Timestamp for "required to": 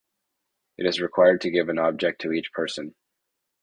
0.99-1.51